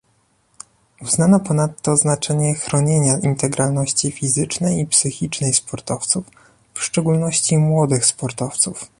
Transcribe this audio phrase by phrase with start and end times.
[1.01, 6.25] Uznano ponadto znaczenie chronienia integralności fizycznej i psychicznej sportowców,
[6.73, 8.85] w szczególności młodych sportowców